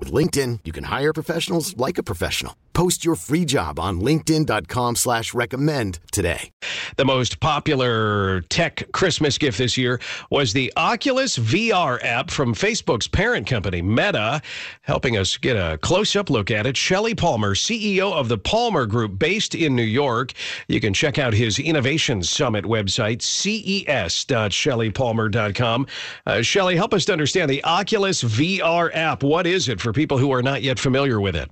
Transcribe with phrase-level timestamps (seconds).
[0.00, 2.56] With LinkedIn, you can hire professionals like a professional.
[2.72, 6.50] Post your free job on linkedin.com slash recommend today.
[6.96, 10.00] The most popular tech Christmas gift this year
[10.30, 14.40] was the Oculus VR app from Facebook's parent company, Meta.
[14.82, 19.18] Helping us get a close-up look at it, Shelly Palmer, CEO of the Palmer Group
[19.18, 20.32] based in New York.
[20.68, 25.86] You can check out his Innovation Summit website, ces.shellypalmer.com.
[26.26, 29.22] Uh, Shelly, help us to understand the Oculus VR app.
[29.22, 31.50] What is it for people who are not yet familiar with it?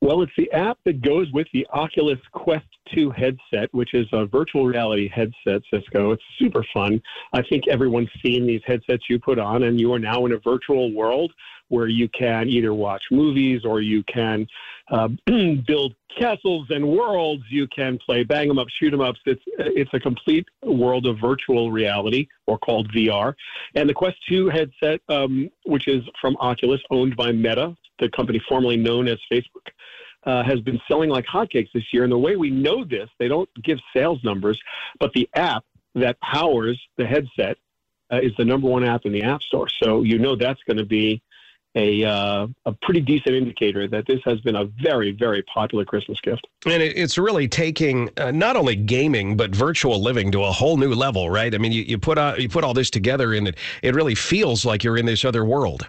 [0.00, 4.26] Well, it's the app that goes with the Oculus Quest 2 headset, which is a
[4.26, 6.12] virtual reality headset, Cisco.
[6.12, 7.00] It's super fun.
[7.32, 10.38] I think everyone's seen these headsets you put on, and you are now in a
[10.38, 11.32] virtual world
[11.68, 14.46] where you can either watch movies or you can
[14.90, 15.08] uh,
[15.66, 17.44] build castles and worlds.
[17.50, 19.20] You can play bang 'em up, shoot shoot 'em ups.
[19.26, 23.34] It's it's a complete world of virtual reality, or called VR.
[23.74, 28.40] And the Quest 2 headset, um, which is from Oculus, owned by Meta, the company
[28.48, 29.68] formerly known as Facebook,
[30.28, 32.02] uh, has been selling like hotcakes this year.
[32.04, 34.60] And the way we know this, they don't give sales numbers,
[35.00, 37.56] but the app that powers the headset
[38.12, 39.68] uh, is the number one app in the App Store.
[39.82, 41.22] So you know that's going to be
[41.74, 46.20] a, uh, a pretty decent indicator that this has been a very, very popular Christmas
[46.20, 46.46] gift.
[46.66, 50.92] And it's really taking uh, not only gaming but virtual living to a whole new
[50.92, 51.54] level, right?
[51.54, 54.14] I mean, you, you put out, you put all this together, and it it really
[54.14, 55.88] feels like you're in this other world.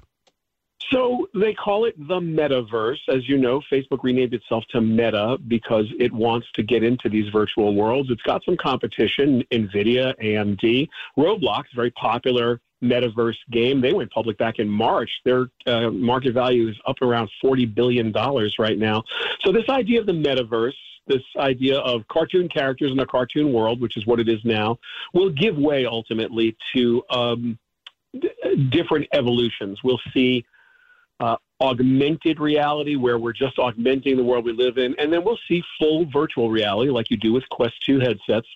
[0.91, 2.97] So they call it the metaverse.
[3.07, 7.29] As you know, Facebook renamed itself to Meta because it wants to get into these
[7.29, 8.09] virtual worlds.
[8.09, 13.81] It's got some competition, NVIDIA, AMD, Roblox, very popular metaverse game.
[13.81, 15.09] They went public back in March.
[15.25, 19.03] Their uh, market value is up around $40 billion right now.
[19.41, 20.73] So this idea of the metaverse,
[21.07, 24.77] this idea of cartoon characters in a cartoon world, which is what it is now,
[25.13, 27.59] will give way ultimately to um,
[28.17, 28.31] d-
[28.69, 29.79] different evolutions.
[29.83, 30.45] We'll see
[31.19, 35.39] uh, augmented reality, where we're just augmenting the world we live in, and then we'll
[35.47, 38.47] see full virtual reality, like you do with Quest 2 headsets,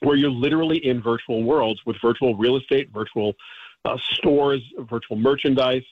[0.00, 3.34] where you're literally in virtual worlds with virtual real estate, virtual
[3.84, 4.60] uh, stores,
[4.90, 5.84] virtual merchandise.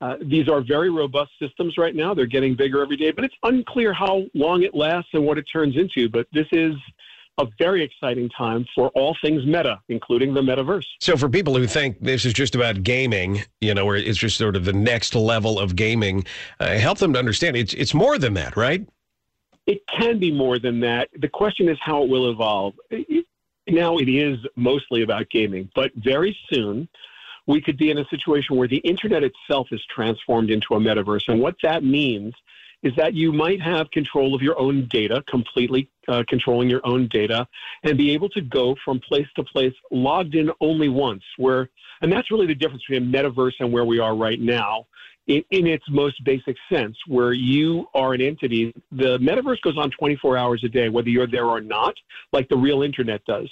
[0.00, 2.14] Uh, these are very robust systems right now.
[2.14, 5.44] They're getting bigger every day, but it's unclear how long it lasts and what it
[5.52, 6.08] turns into.
[6.08, 6.74] But this is
[7.38, 10.84] a very exciting time for all things meta, including the metaverse.
[11.00, 14.36] So, for people who think this is just about gaming, you know, where it's just
[14.36, 16.24] sort of the next level of gaming,
[16.60, 18.86] uh, help them to understand it's it's more than that, right?
[19.66, 21.08] It can be more than that.
[21.18, 22.74] The question is how it will evolve.
[23.66, 26.86] Now it is mostly about gaming, but very soon
[27.46, 31.28] we could be in a situation where the internet itself is transformed into a metaverse.
[31.28, 32.34] And what that means
[32.84, 37.08] is that you might have control of your own data, completely uh, controlling your own
[37.08, 37.48] data,
[37.82, 41.22] and be able to go from place to place logged in only once.
[41.38, 41.70] Where,
[42.02, 44.86] and that's really the difference between metaverse and where we are right now.
[45.26, 49.90] In, in its most basic sense, where you are an entity, the metaverse goes on
[49.90, 51.94] 24 hours a day, whether you're there or not,
[52.32, 53.48] like the real internet does.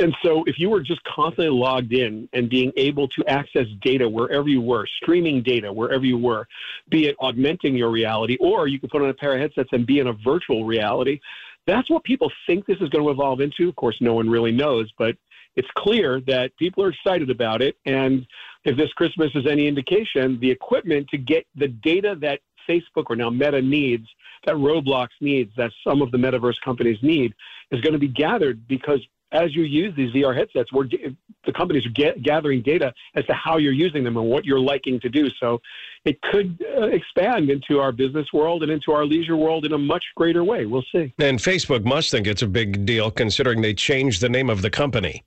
[0.00, 4.08] And so, if you were just constantly logged in and being able to access data
[4.08, 6.48] wherever you were, streaming data wherever you were,
[6.88, 9.86] be it augmenting your reality, or you could put on a pair of headsets and
[9.86, 11.20] be in a virtual reality,
[11.66, 13.68] that's what people think this is going to evolve into.
[13.68, 15.16] Of course, no one really knows, but
[15.56, 17.76] it's clear that people are excited about it.
[17.84, 18.26] And
[18.64, 23.16] if this Christmas is any indication, the equipment to get the data that Facebook or
[23.16, 24.06] now Meta needs,
[24.46, 27.34] that Roblox needs, that some of the metaverse companies need,
[27.70, 29.00] is going to be gathered because
[29.32, 33.34] as you use these VR headsets, we're, the companies are get, gathering data as to
[33.34, 35.28] how you're using them and what you're liking to do.
[35.40, 35.60] So
[36.04, 39.78] it could uh, expand into our business world and into our leisure world in a
[39.78, 40.66] much greater way.
[40.66, 41.12] We'll see.
[41.18, 44.70] And Facebook must think it's a big deal considering they changed the name of the
[44.70, 45.24] company.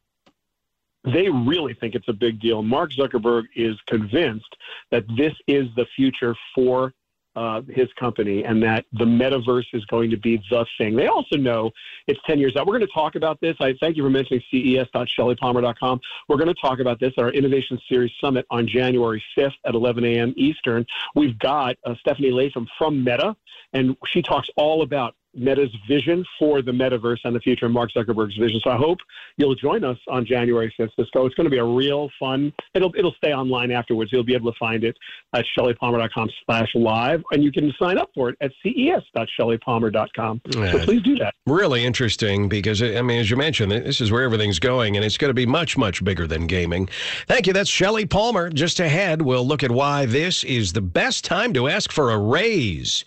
[1.05, 2.63] They really think it's a big deal.
[2.63, 4.55] Mark Zuckerberg is convinced
[4.89, 6.93] that this is the future for
[7.35, 10.95] uh, his company and that the metaverse is going to be the thing.
[10.95, 11.71] They also know
[12.07, 12.67] it's 10 years out.
[12.67, 13.55] We're going to talk about this.
[13.59, 15.99] I thank you for mentioning ces.shellypalmer.com.
[16.29, 19.75] We're going to talk about this at our Innovation Series Summit on January 5th at
[19.75, 20.33] 11 a.m.
[20.37, 20.85] Eastern.
[21.15, 23.35] We've got uh, Stephanie Latham from Meta,
[23.73, 28.37] and she talks all about Meta's vision for the metaverse and the future, Mark Zuckerberg's
[28.37, 28.59] vision.
[28.63, 28.99] So I hope
[29.37, 31.25] you'll join us on January 5th, Cisco.
[31.25, 32.53] It's going to be a real fun.
[32.73, 34.11] It'll it'll stay online afterwards.
[34.11, 34.95] You'll be able to find it
[35.33, 40.41] at shellypalmer.com slash live, and you can sign up for it at ces.shellypalmer.com.
[40.49, 40.71] Yeah.
[40.71, 41.33] So please do that.
[41.45, 45.17] Really interesting because I mean, as you mentioned, this is where everything's going, and it's
[45.17, 46.89] going to be much much bigger than gaming.
[47.27, 47.53] Thank you.
[47.53, 48.49] That's Shelly Palmer.
[48.49, 52.17] Just ahead, we'll look at why this is the best time to ask for a
[52.17, 53.05] raise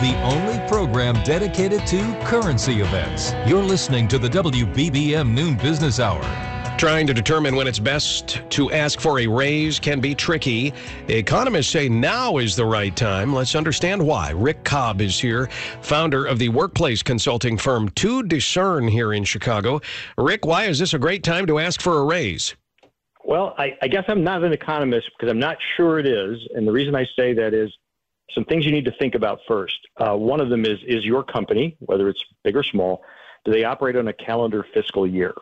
[0.00, 3.32] the only program dedicated to currency events.
[3.46, 6.22] You're listening to the WBBM Noon Business Hour.
[6.76, 10.74] Trying to determine when it's best to ask for a raise can be tricky.
[11.08, 13.32] Economists say now is the right time.
[13.32, 14.30] Let's understand why.
[14.30, 15.48] Rick Cobb is here,
[15.82, 19.80] founder of the workplace consulting firm To Discern here in Chicago.
[20.18, 22.56] Rick, why is this a great time to ask for a raise?
[23.24, 26.38] Well, I, I guess I'm not an economist because I'm not sure it is.
[26.54, 27.72] And the reason I say that is
[28.34, 29.78] some things you need to think about first.
[29.96, 33.02] Uh, one of them is is your company, whether it's big or small,
[33.44, 35.34] do they operate on a calendar fiscal year?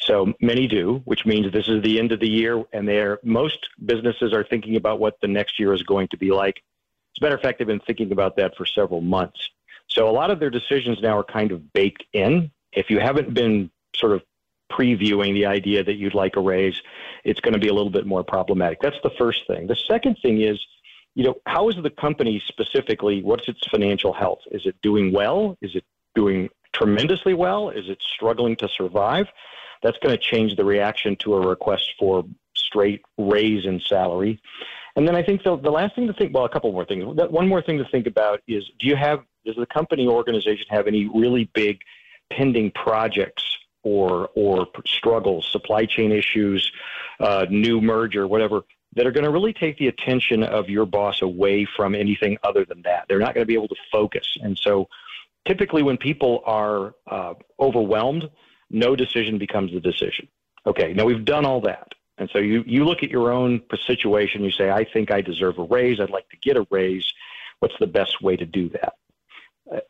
[0.00, 3.58] So many do, which means this is the end of the year, and they're most
[3.84, 6.56] businesses are thinking about what the next year is going to be like.
[6.56, 9.48] As a matter of fact, they've been thinking about that for several months.
[9.88, 12.50] So a lot of their decisions now are kind of baked in.
[12.72, 14.22] If you haven't been sort of
[14.70, 16.80] previewing the idea that you'd like a raise,
[17.24, 18.80] it's going to be a little bit more problematic.
[18.80, 19.66] That's the first thing.
[19.66, 20.58] The second thing is
[21.20, 23.22] you know, how is the company specifically?
[23.22, 24.38] What's its financial health?
[24.52, 25.54] Is it doing well?
[25.60, 25.84] Is it
[26.14, 27.68] doing tremendously well?
[27.68, 29.26] Is it struggling to survive?
[29.82, 32.24] That's going to change the reaction to a request for
[32.56, 34.40] straight raise in salary.
[34.96, 37.04] And then I think the, the last thing to think, well, a couple more things.
[37.04, 40.86] One more thing to think about is do you have, does the company organization have
[40.86, 41.82] any really big
[42.32, 43.44] pending projects
[43.82, 46.72] or, or struggles, supply chain issues,
[47.20, 48.62] uh, new merger, whatever,
[48.94, 52.64] that are going to really take the attention of your boss away from anything other
[52.64, 53.04] than that.
[53.08, 54.36] They're not going to be able to focus.
[54.42, 54.88] And so
[55.46, 58.28] typically when people are uh, overwhelmed,
[58.70, 60.28] no decision becomes the decision.
[60.66, 61.92] Okay, now we've done all that.
[62.18, 65.58] And so you, you look at your own situation, you say, I think I deserve
[65.58, 66.00] a raise.
[66.00, 67.10] I'd like to get a raise.
[67.60, 68.94] What's the best way to do that?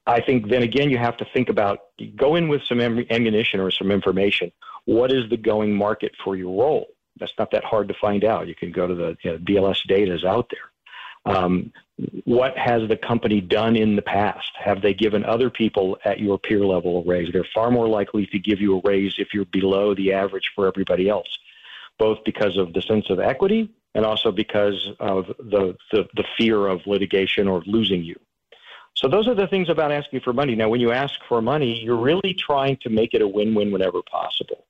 [0.07, 1.79] I think then again, you have to think about
[2.17, 4.53] go in with some ammunition or some information.
[4.85, 6.89] What is the going market for your role?
[7.21, 8.49] That's not that hard to find out.
[8.49, 11.35] You can go to the you know, BLS data is out there.
[11.35, 11.73] Um,
[12.25, 14.51] what has the company done in the past?
[14.59, 17.31] Have they given other people at your peer level a raise?
[17.33, 20.67] They're far more likely to give you a raise if you're below the average for
[20.67, 21.39] everybody else,
[21.99, 26.69] both because of the sense of equity and also because of the, the, the fear
[26.69, 28.19] of litigation or losing you.
[28.95, 30.55] So those are the things about asking for money.
[30.55, 34.03] Now, when you ask for money, you're really trying to make it a win-win whenever
[34.03, 34.67] possible.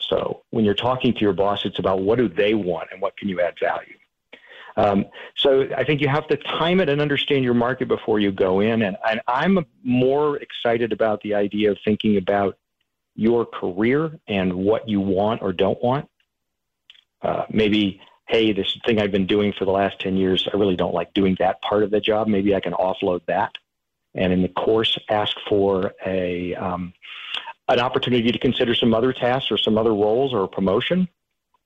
[0.00, 3.16] So when you're talking to your boss, it's about what do they want and what
[3.16, 3.94] can you add value.
[4.76, 8.30] Um, so I think you have to time it and understand your market before you
[8.30, 8.82] go in.
[8.82, 12.56] And, and I'm more excited about the idea of thinking about
[13.16, 16.08] your career and what you want or don't want.
[17.20, 20.76] Uh, maybe, hey, this thing I've been doing for the last 10 years, I really
[20.76, 22.28] don't like doing that part of the job.
[22.28, 23.58] Maybe I can offload that.
[24.14, 26.94] And in the course, ask for a, um,
[27.68, 31.08] an opportunity to consider some other tasks or some other roles or a promotion.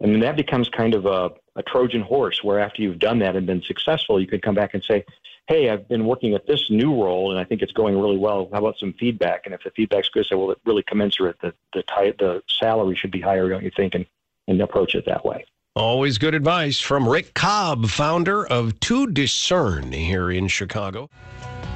[0.01, 3.37] And then that becomes kind of a, a Trojan horse where after you've done that
[3.37, 5.05] and been successful, you could come back and say,
[5.47, 8.49] Hey, I've been working at this new role and I think it's going really well.
[8.53, 9.43] How about some feedback?
[9.45, 11.41] And if the feedback's good, say, well, it really commensurate.
[11.41, 11.83] The, the,
[12.19, 13.95] the salary should be higher, don't you think?
[13.95, 14.07] And,
[14.47, 15.45] and approach it that way.
[15.75, 21.09] Always good advice from Rick Cobb, founder of To Discern here in Chicago.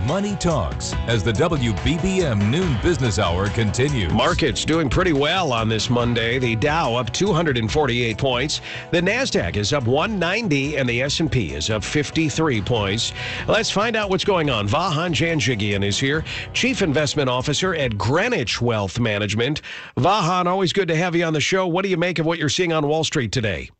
[0.07, 4.13] Money Talks as the WBBM Noon Business Hour continues.
[4.13, 6.39] Markets doing pretty well on this Monday.
[6.39, 8.61] The Dow up 248 points.
[8.93, 13.13] The Nasdaq is up 190 and the S&P is up 53 points.
[13.49, 14.69] Let's find out what's going on.
[14.69, 19.63] Vahan Janjigian is here, Chief Investment Officer at Greenwich Wealth Management.
[19.97, 21.67] Vahan, always good to have you on the show.
[21.67, 23.71] What do you make of what you're seeing on Wall Street today?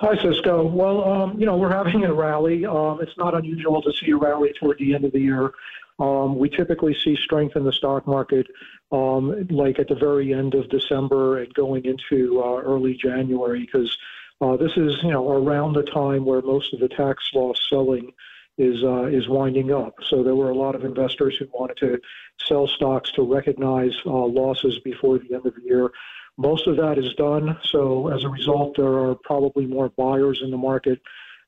[0.00, 0.64] Hi, Cisco.
[0.64, 2.64] Well, um, you know, we're having a rally.
[2.64, 5.50] Um, it's not unusual to see a rally toward the end of the year.
[5.98, 8.46] Um, we typically see strength in the stock market,
[8.92, 13.98] um, like at the very end of December and going into uh, early January, because
[14.40, 18.12] uh, this is, you know, around the time where most of the tax loss selling
[18.56, 19.96] is uh, is winding up.
[20.08, 22.00] So there were a lot of investors who wanted to
[22.46, 25.90] sell stocks to recognize uh, losses before the end of the year.
[26.38, 27.58] Most of that is done.
[27.64, 31.00] So as a result, there are probably more buyers in the market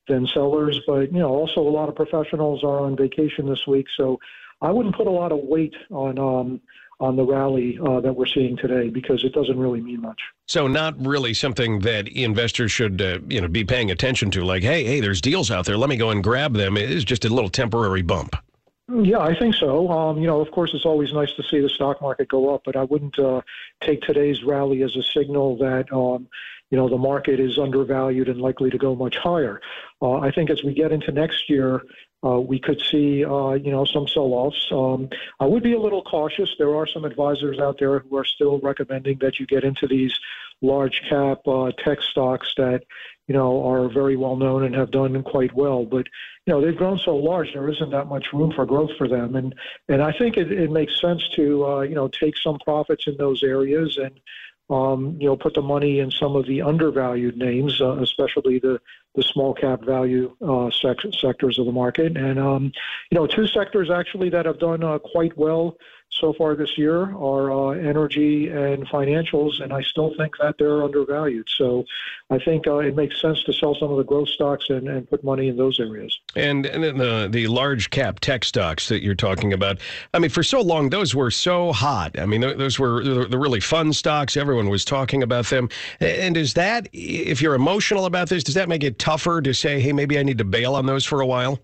[0.09, 0.81] than sellers.
[0.87, 4.19] But you know, also a lot of professionals are on vacation this week, so
[4.61, 6.61] I wouldn't put a lot of weight on um,
[6.99, 10.21] on the rally uh, that we're seeing today because it doesn't really mean much.
[10.47, 14.45] So, not really something that investors should uh, you know be paying attention to.
[14.45, 15.79] Like, hey, hey, there's deals out there.
[15.79, 16.77] Let me go and grab them.
[16.77, 18.37] It is just a little temporary bump.
[18.93, 19.89] Yeah, I think so.
[19.89, 22.63] Um, you know, of course, it's always nice to see the stock market go up,
[22.65, 23.43] but I wouldn't uh,
[23.81, 26.27] take today's rally as a signal that um,
[26.71, 29.61] you know the market is undervalued and likely to go much higher.
[30.03, 31.83] Uh, I think as we get into next year,
[32.25, 34.67] uh, we could see uh, you know some sell-offs.
[34.73, 36.51] Um, I would be a little cautious.
[36.59, 40.19] There are some advisors out there who are still recommending that you get into these
[40.63, 42.83] large cap uh, tech stocks that
[43.27, 46.07] you know are very well known and have done quite well, but
[46.47, 49.37] you know they've grown so large there isn't that much room for growth for them.
[49.37, 49.55] And
[49.89, 53.17] and I think it, it makes sense to uh, you know take some profits in
[53.17, 54.19] those areas and
[54.69, 58.81] um, you know put the money in some of the undervalued names uh, especially the
[59.15, 62.17] the small cap value uh, sec- sectors of the market.
[62.17, 62.73] And um,
[63.11, 65.77] you know two sectors actually that have done uh, quite well
[66.11, 70.83] so far this year are uh, energy and financials, and I still think that they're
[70.83, 71.49] undervalued.
[71.57, 71.85] So
[72.31, 75.09] I think uh, it makes sense to sell some of the growth stocks and, and
[75.09, 76.19] put money in those areas.
[76.35, 79.79] And, and the the large cap tech stocks that you're talking about,
[80.13, 82.19] I mean, for so long those were so hot.
[82.19, 84.37] I mean, those were the really fun stocks.
[84.37, 85.69] Everyone was talking about them.
[86.01, 89.81] And is that, if you're emotional about this, does that make it tougher to say,
[89.81, 91.61] hey, maybe I need to bail on those for a while?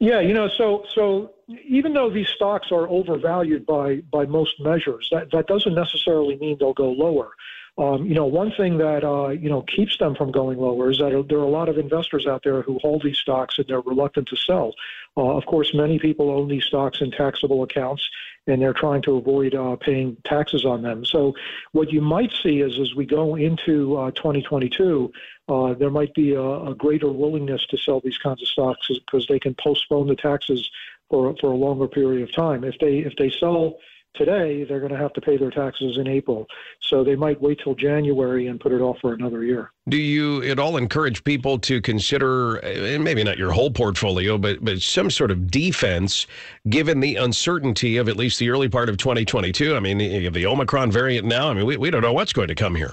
[0.00, 1.34] Yeah, you know, so so
[1.68, 6.56] even though these stocks are overvalued by by most measures, that that doesn't necessarily mean
[6.58, 7.32] they'll go lower.
[7.76, 10.98] Um, you know, one thing that uh, you know keeps them from going lower is
[10.98, 13.82] that there are a lot of investors out there who hold these stocks and they're
[13.82, 14.74] reluctant to sell.
[15.18, 18.08] Uh, of course, many people own these stocks in taxable accounts,
[18.50, 21.04] and they're trying to avoid uh, paying taxes on them.
[21.04, 21.34] So,
[21.72, 25.10] what you might see is as we go into uh, 2022,
[25.48, 29.26] uh, there might be a, a, greater willingness to sell these kinds of stocks because
[29.26, 30.70] they can postpone the taxes
[31.08, 32.64] for for a longer period of time.
[32.64, 33.78] If they if they sell
[34.14, 36.46] today, they're going to have to pay their taxes in April.
[36.82, 39.70] So they might wait till January and put it off for another year.
[39.88, 42.60] Do you at all encourage people to consider,
[43.00, 46.26] maybe not your whole portfolio, but but some sort of defense,
[46.68, 49.74] given the uncertainty of at least the early part of 2022?
[49.74, 51.50] I mean, you have the Omicron variant now.
[51.50, 52.92] I mean, we, we don't know what's going to come here.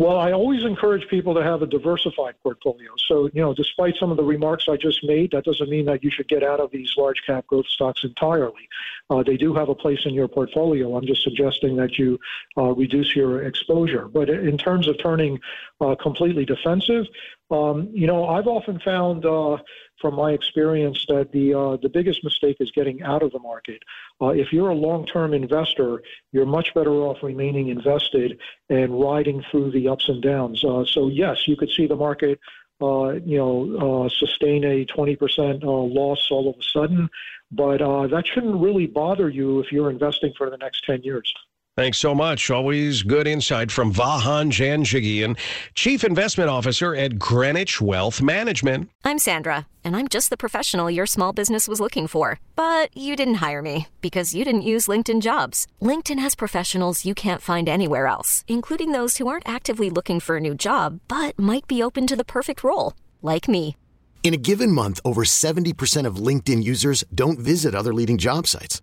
[0.00, 2.88] Well, I always encourage people to have a diversified portfolio.
[3.06, 6.02] So, you know, despite some of the remarks I just made, that doesn't mean that
[6.02, 8.66] you should get out of these large cap growth stocks entirely.
[9.10, 10.96] Uh, they do have a place in your portfolio.
[10.96, 12.18] I'm just suggesting that you
[12.56, 14.08] uh, reduce your exposure.
[14.08, 15.38] But in terms of turning
[15.82, 17.04] uh, completely defensive,
[17.50, 19.58] um, you know, I've often found uh,
[20.00, 23.82] from my experience that the uh, the biggest mistake is getting out of the market.
[24.20, 26.02] Uh, if you're a long-term investor,
[26.32, 28.38] you're much better off remaining invested
[28.68, 30.64] and riding through the ups and downs.
[30.64, 32.38] Uh, so yes, you could see the market,
[32.80, 37.08] uh, you know, uh, sustain a 20% uh, loss all of a sudden,
[37.50, 37.78] but
[38.08, 41.32] that shouldn't really bother you if you're investing for the next 10 years.
[41.76, 42.50] Thanks so much.
[42.50, 45.38] Always good insight from Vahan Janjigian,
[45.74, 48.90] Chief Investment Officer at Greenwich Wealth Management.
[49.04, 52.38] I'm Sandra, and I'm just the professional your small business was looking for.
[52.54, 55.66] But you didn't hire me because you didn't use LinkedIn jobs.
[55.80, 60.36] LinkedIn has professionals you can't find anywhere else, including those who aren't actively looking for
[60.36, 63.74] a new job but might be open to the perfect role, like me.
[64.22, 68.82] In a given month, over 70% of LinkedIn users don't visit other leading job sites.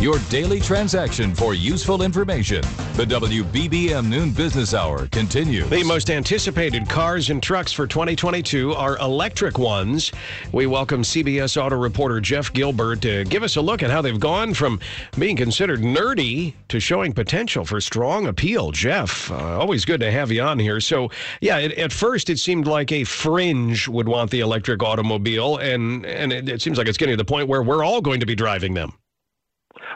[0.00, 2.62] Your daily transaction for useful information.
[2.94, 5.68] The WBBM Noon Business Hour continues.
[5.68, 10.10] The most anticipated cars and trucks for 2022 are electric ones.
[10.52, 14.18] We welcome CBS Auto reporter Jeff Gilbert to give us a look at how they've
[14.18, 14.80] gone from
[15.18, 18.70] being considered nerdy to showing potential for strong appeal.
[18.70, 20.80] Jeff, uh, always good to have you on here.
[20.80, 21.10] So,
[21.42, 26.06] yeah, it, at first it seemed like a fringe would want the electric automobile, and,
[26.06, 28.26] and it, it seems like it's getting to the point where we're all going to
[28.26, 28.94] be driving them.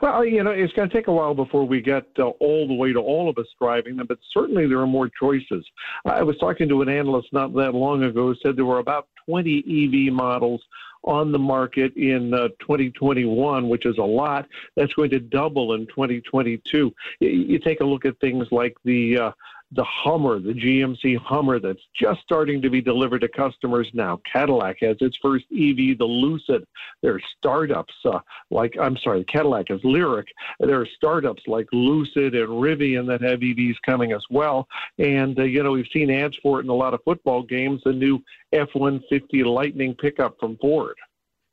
[0.02, 2.74] Well, you know, it's going to take a while before we get uh, all the
[2.74, 5.64] way to all of us driving them, but certainly there are more choices.
[6.04, 9.08] I was talking to an analyst not that long ago who said there were about
[9.26, 10.62] 20 EV models
[11.04, 14.46] on the market in uh, 2021, which is a lot.
[14.76, 16.94] That's going to double in 2022.
[17.20, 19.32] You, you take a look at things like the uh,
[19.74, 24.20] the Hummer, the GMC Hummer that's just starting to be delivered to customers now.
[24.30, 26.64] Cadillac has its first EV, the Lucid.
[27.02, 30.26] There are startups uh, like, I'm sorry, Cadillac is Lyriq.
[30.60, 34.68] There are startups like Lucid and Rivian that have EVs coming as well.
[34.98, 37.82] And, uh, you know, we've seen ads for it in a lot of football games,
[37.84, 40.96] the new F 150 Lightning pickup from Ford.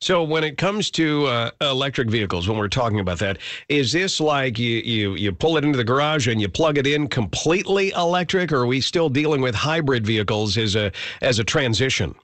[0.02, 3.38] So when it comes to uh, electric vehicles, when we're talking about that,
[3.70, 6.88] is this like you, you you pull it into the garage and you plug it
[6.88, 10.92] in completely electric, or are we still dealing with hybrid vehicles as a
[11.22, 12.16] as a transition?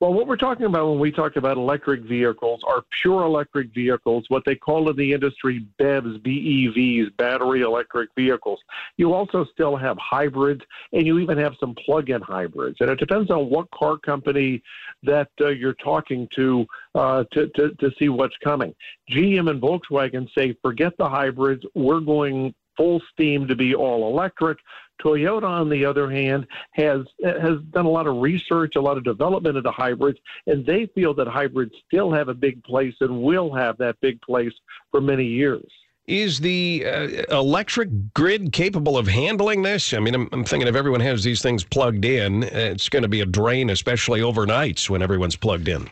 [0.00, 4.26] Well, what we're talking about when we talk about electric vehicles are pure electric vehicles,
[4.28, 8.60] what they call in the industry BEVs, BEVs, battery electric vehicles.
[8.96, 10.62] You also still have hybrids,
[10.92, 12.76] and you even have some plug in hybrids.
[12.78, 14.62] And it depends on what car company
[15.02, 16.64] that uh, you're talking to,
[16.94, 18.76] uh, to, to, to see what's coming.
[19.10, 24.56] GM and Volkswagen say, forget the hybrids, we're going full steam to be all electric.
[25.02, 29.04] Toyota, on the other hand, has has done a lot of research, a lot of
[29.04, 33.52] development into hybrids, and they feel that hybrids still have a big place and will
[33.52, 34.54] have that big place
[34.90, 35.70] for many years.
[36.08, 39.92] Is the uh, electric grid capable of handling this?
[39.92, 43.10] I mean, I'm, I'm, thinking if everyone has these things plugged in, it's going to
[43.10, 45.90] be a drain, especially overnights when everyone's plugged in.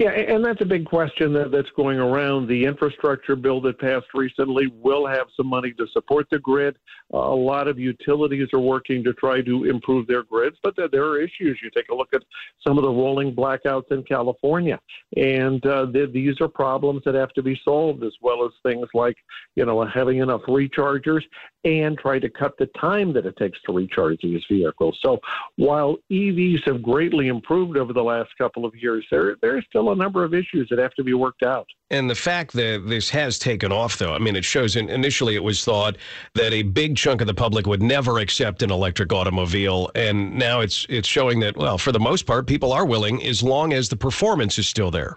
[0.00, 2.46] Yeah, and that's a big question that, that's going around.
[2.46, 6.78] The infrastructure bill that passed recently will have some money to support the grid.
[7.12, 10.88] Uh, a lot of utilities are working to try to improve their grids, but there,
[10.88, 11.58] there, are issues.
[11.62, 12.22] You take a look at
[12.66, 14.80] some of the rolling blackouts in California,
[15.18, 19.18] and uh, these are problems that have to be solved, as well as things like,
[19.54, 21.24] you know, having enough rechargers
[21.64, 24.98] and try to cut the time that it takes to recharge these vehicles.
[25.02, 25.20] So
[25.56, 29.96] while EVs have greatly improved over the last couple of years, there there's still a
[29.96, 31.66] number of issues that have to be worked out.
[31.90, 35.34] And the fact that this has taken off, though, I mean, it shows in, initially
[35.34, 35.96] it was thought
[36.34, 39.90] that a big chunk of the public would never accept an electric automobile.
[39.94, 43.42] And now it's it's showing that, well, for the most part, people are willing as
[43.42, 45.16] long as the performance is still there.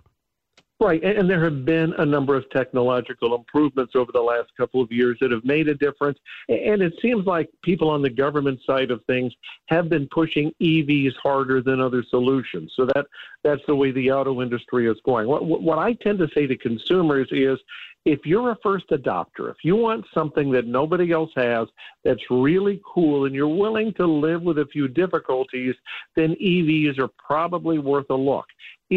[0.83, 4.91] Right, and, there have been a number of technological improvements over the last couple of
[4.91, 6.19] years that have made a difference.
[6.49, 9.31] And it seems like people on the government side of things
[9.67, 12.73] have been pushing EVs harder than other solutions.
[12.75, 13.05] So that
[13.45, 15.25] that's the way the auto industry is going.
[15.29, 17.57] What, what I tend to say to consumers is,
[18.05, 21.69] if you're a first adopter, if you want something that nobody else has
[22.03, 25.75] that's really cool and you're willing to live with a few difficulties,
[26.17, 28.45] then EVs are probably worth a look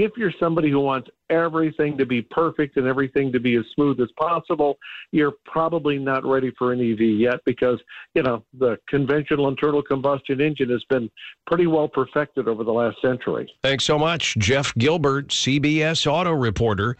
[0.05, 3.99] if you're somebody who wants everything to be perfect and everything to be as smooth
[4.01, 4.77] as possible,
[5.11, 7.81] you're probably not ready for an EV yet because,
[8.15, 11.11] you know, the conventional internal combustion engine has been
[11.47, 13.51] pretty well perfected over the last century.
[13.63, 16.97] Thanks so much, Jeff Gilbert, CBS Auto Reporter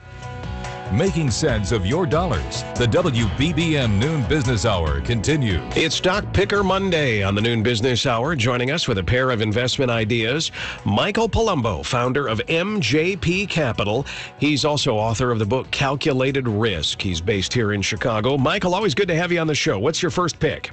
[0.93, 2.63] making sense of your dollars.
[2.77, 5.63] The WBBM Noon Business Hour continues.
[5.77, 8.37] It's Stock Picker Monday on the Noon Business Hour.
[8.37, 10.53] Joining us with a pair of investment ideas,
[10.85, 14.07] Michael Palumbo, founder of MJP Capital.
[14.39, 17.01] He's also author of the book Calculated Risk.
[17.01, 18.37] He's based here in Chicago.
[18.37, 19.79] Michael, always good to have you on the show.
[19.79, 20.71] What's your first pick?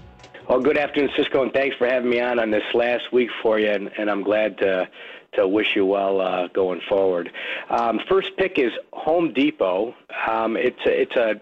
[0.49, 3.59] Well, good afternoon, Cisco, and thanks for having me on on this last week for
[3.59, 3.69] you.
[3.69, 4.89] And, and I'm glad to
[5.35, 7.31] to wish you well uh, going forward.
[7.69, 9.95] Um, first pick is Home Depot.
[10.27, 11.41] Um, it's a, it's a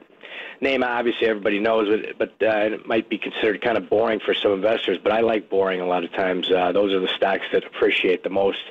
[0.61, 4.33] name obviously everybody knows, but, but uh, it might be considered kind of boring for
[4.33, 4.99] some investors.
[5.03, 6.49] But I like boring a lot of times.
[6.51, 8.61] Uh, those are the stocks that appreciate the most.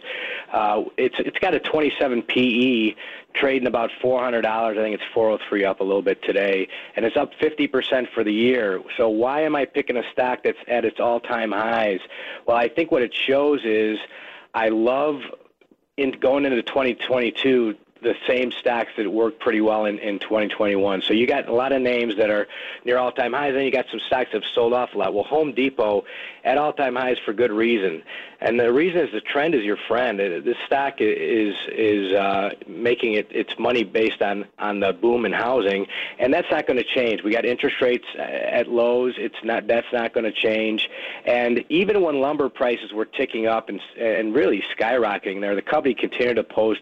[0.53, 2.95] Uh, it's it's got a 27 PE,
[3.35, 4.45] trading about $400.
[4.45, 8.33] I think it's 403 up a little bit today, and it's up 50% for the
[8.33, 8.81] year.
[8.97, 12.01] So why am I picking a stock that's at its all-time highs?
[12.47, 13.99] Well, I think what it shows is
[14.55, 15.21] I love
[15.97, 21.03] in going into 2022 the same stacks that worked pretty well in, in 2021.
[21.03, 22.47] So you got a lot of names that are
[22.85, 25.15] near all-time highs, and you got some stocks that have sold off a lot.
[25.15, 26.05] Well, Home Depot
[26.45, 28.03] at all-time highs for good reason,
[28.41, 30.19] and the reason is the trend is your friend.
[30.19, 35.33] This stock is is uh, making it its money based on on the boom in
[35.33, 35.87] housing,
[36.19, 37.23] and that's not going to change.
[37.23, 39.15] We got interest rates at lows.
[39.19, 40.89] It's not that's not going to change,
[41.27, 45.95] and even when lumber prices were ticking up and and really skyrocketing there, the company
[45.95, 46.81] continued to post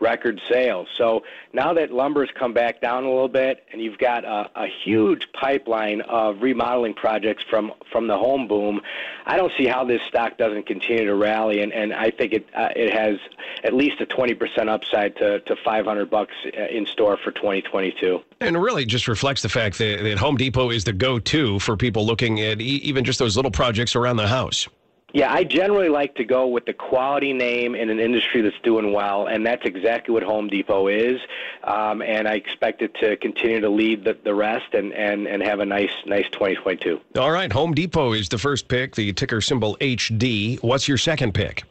[0.00, 0.88] record sales.
[0.96, 4.66] So now that lumber's come back down a little bit, and you've got a, a
[4.84, 8.80] huge pipeline of remodeling projects from from the home boom,
[9.24, 12.46] I don't see how this stock doesn't continue to rally, and, and I think it
[12.54, 13.18] uh, it has
[13.64, 18.20] at least a 20% upside to, to 500 bucks uh, in store for 2022.
[18.40, 22.06] And really just reflects the fact that, that Home Depot is the go-to for people
[22.06, 24.68] looking at e- even just those little projects around the house.
[25.16, 28.92] Yeah, I generally like to go with the quality name in an industry that's doing
[28.92, 31.18] well, and that's exactly what Home Depot is.
[31.64, 35.42] Um, and I expect it to continue to lead the, the rest and, and, and
[35.42, 37.00] have a nice nice 2022.
[37.18, 40.62] All right, Home Depot is the first pick, the ticker symbol HD.
[40.62, 41.62] What's your second pick?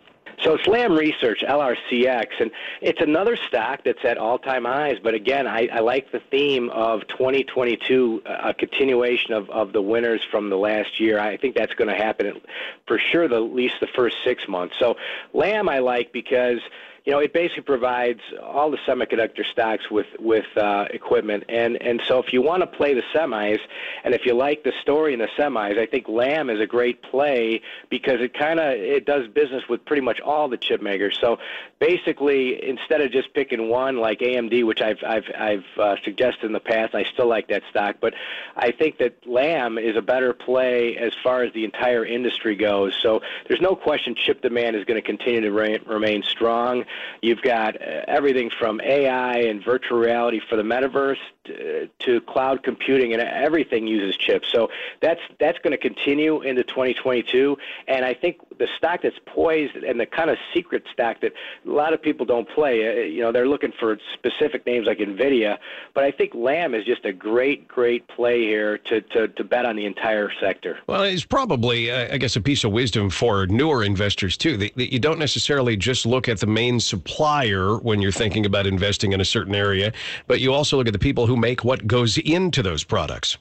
[0.45, 4.97] So Lam Research, LRCX, and it's another stock that's at all-time highs.
[5.01, 9.81] But again, I, I like the theme of 2022, uh, a continuation of, of the
[9.81, 11.19] winners from the last year.
[11.19, 12.39] I think that's going to happen
[12.85, 14.75] for sure, the, at least the first six months.
[14.77, 14.97] So
[15.33, 16.59] Lam I like because
[17.05, 22.01] you know, it basically provides all the semiconductor stocks with with uh, equipment, and and
[22.07, 23.59] so if you want to play the semis,
[24.03, 27.03] and if you like the story in the semis, I think Lam is a great
[27.03, 31.15] play because it kind of it does business with pretty much all the chip makers.
[31.21, 31.37] So
[31.79, 36.53] basically, instead of just picking one like AMD, which I've I've I've uh, suggested in
[36.53, 38.15] the past, I still like that stock, but
[38.55, 42.95] I think that Lam is a better play as far as the entire industry goes.
[42.99, 46.85] So there's no question chip demand is going to continue to re- remain strong.
[47.21, 52.63] You've got uh, everything from AI and virtual reality for the metaverse to, to cloud
[52.63, 54.47] computing, and everything uses chips.
[54.51, 54.69] So
[55.01, 57.57] that's that's going to continue into 2022.
[57.87, 61.33] And I think the stock that's poised and the kind of secret stock that
[61.65, 64.99] a lot of people don't play, uh, you know, they're looking for specific names like
[64.99, 65.57] Nvidia,
[65.93, 69.65] but I think Lam is just a great, great play here to to, to bet
[69.65, 70.79] on the entire sector.
[70.87, 74.57] Well, it's probably, uh, I guess, a piece of wisdom for newer investors too.
[74.57, 78.67] That, that you don't necessarily just look at the main supplier when you're thinking about
[78.67, 79.93] investing in a certain area,
[80.27, 83.37] but you also look at the people who make what goes into those products.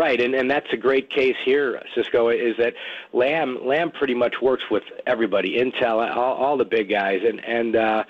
[0.00, 2.72] Right, and, and that's a great case here, Cisco, is that
[3.12, 7.76] Lam Lam pretty much works with everybody, Intel, all, all the big guys, and and
[7.76, 8.04] uh,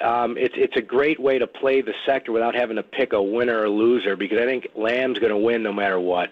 [0.00, 3.22] um, it's it's a great way to play the sector without having to pick a
[3.22, 6.30] winner or loser because I think Lam's going to win no matter what.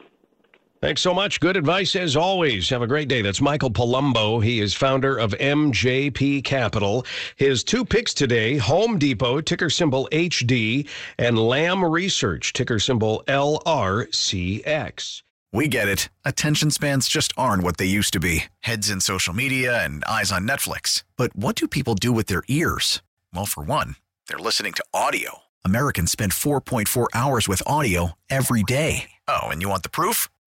[0.82, 1.38] Thanks so much.
[1.38, 2.68] Good advice as always.
[2.70, 3.22] Have a great day.
[3.22, 4.42] That's Michael Palumbo.
[4.42, 7.06] He is founder of MJP Capital.
[7.36, 15.22] His two picks today Home Depot, ticker symbol HD, and Lam Research, ticker symbol LRCX.
[15.52, 16.08] We get it.
[16.24, 20.32] Attention spans just aren't what they used to be heads in social media and eyes
[20.32, 21.04] on Netflix.
[21.16, 23.02] But what do people do with their ears?
[23.32, 23.94] Well, for one,
[24.26, 25.42] they're listening to audio.
[25.64, 29.04] Americans spend 4.4 hours with audio every day.
[29.28, 30.28] Oh, and you want the proof?